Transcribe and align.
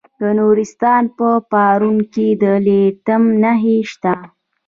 د 0.19 0.21
نورستان 0.39 1.03
په 1.17 1.29
پارون 1.51 1.97
کې 2.13 2.27
د 2.41 2.43
لیتیم 2.65 3.23
نښې 3.41 3.77
شته. 3.91 4.13